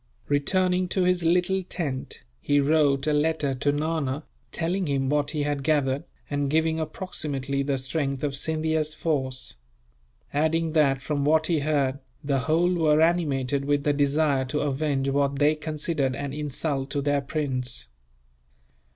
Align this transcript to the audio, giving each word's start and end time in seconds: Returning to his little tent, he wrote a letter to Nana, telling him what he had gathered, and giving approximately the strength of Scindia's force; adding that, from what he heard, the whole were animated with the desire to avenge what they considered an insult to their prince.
Returning 0.29 0.87
to 0.87 1.03
his 1.03 1.23
little 1.23 1.61
tent, 1.61 2.23
he 2.39 2.59
wrote 2.59 3.05
a 3.05 3.13
letter 3.13 3.53
to 3.53 3.71
Nana, 3.71 4.23
telling 4.51 4.87
him 4.87 5.09
what 5.11 5.29
he 5.29 5.43
had 5.43 5.61
gathered, 5.63 6.05
and 6.27 6.49
giving 6.49 6.79
approximately 6.79 7.61
the 7.61 7.77
strength 7.77 8.23
of 8.23 8.35
Scindia's 8.35 8.95
force; 8.95 9.57
adding 10.33 10.71
that, 10.73 11.03
from 11.03 11.23
what 11.23 11.45
he 11.45 11.59
heard, 11.59 11.99
the 12.23 12.39
whole 12.39 12.73
were 12.73 12.99
animated 12.99 13.65
with 13.65 13.83
the 13.83 13.93
desire 13.93 14.43
to 14.45 14.61
avenge 14.61 15.07
what 15.09 15.37
they 15.37 15.53
considered 15.53 16.15
an 16.15 16.33
insult 16.33 16.89
to 16.89 17.03
their 17.03 17.21
prince. 17.21 17.87